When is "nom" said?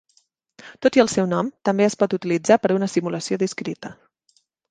1.33-1.51